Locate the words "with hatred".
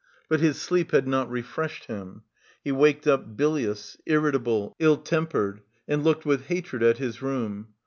6.25-6.81